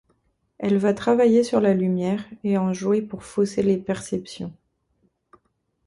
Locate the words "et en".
2.43-2.73